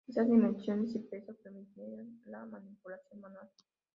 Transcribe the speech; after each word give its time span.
Estas 0.07 0.27
dimensiones 0.27 0.95
y 0.95 0.97
peso 0.99 1.31
permitían 1.43 2.19
la 2.25 2.43
manipulación 2.47 3.21
manual. 3.21 3.47